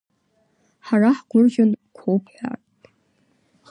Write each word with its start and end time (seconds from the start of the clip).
Ҳара 0.85 1.09
ҳгәырӷьон 1.17 1.71
қәоуп 1.97 2.25
ҳәа. 2.35 2.51